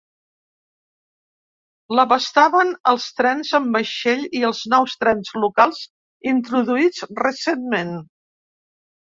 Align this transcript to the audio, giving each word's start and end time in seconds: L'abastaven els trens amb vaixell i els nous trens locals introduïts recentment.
L'abastaven 1.99 2.71
els 2.91 3.05
trens 3.19 3.51
amb 3.59 3.77
vaixell 3.79 4.25
i 4.41 4.41
els 4.49 4.63
nous 4.73 4.97
trens 5.05 5.31
locals 5.45 5.85
introduïts 6.33 7.05
recentment. 7.23 7.95